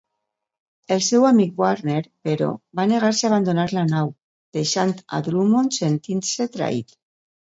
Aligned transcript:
El 0.93 1.01
seu 1.07 1.25
amic 1.31 1.59
Warner, 1.63 1.97
però, 2.29 2.47
va 2.79 2.85
negar-se 2.93 3.27
a 3.27 3.29
abandonar 3.31 3.67
la 3.79 3.83
nau, 3.91 4.09
deixant 4.59 4.95
a 5.17 5.19
Drummond 5.29 5.77
sentint-se 5.81 6.49
traït. 6.57 6.99